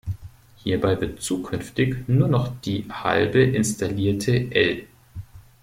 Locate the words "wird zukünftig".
0.99-2.07